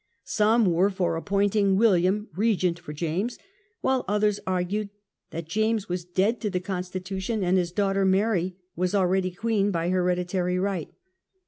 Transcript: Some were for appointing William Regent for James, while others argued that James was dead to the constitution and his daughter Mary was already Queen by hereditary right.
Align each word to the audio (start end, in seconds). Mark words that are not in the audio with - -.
Some 0.25 0.65
were 0.65 0.89
for 0.89 1.15
appointing 1.15 1.75
William 1.75 2.27
Regent 2.35 2.79
for 2.79 2.91
James, 2.91 3.37
while 3.81 4.03
others 4.07 4.39
argued 4.47 4.89
that 5.29 5.47
James 5.47 5.87
was 5.89 6.05
dead 6.05 6.41
to 6.41 6.49
the 6.49 6.59
constitution 6.59 7.43
and 7.43 7.55
his 7.55 7.71
daughter 7.71 8.03
Mary 8.03 8.55
was 8.75 8.95
already 8.95 9.29
Queen 9.29 9.69
by 9.69 9.89
hereditary 9.91 10.57
right. 10.57 10.89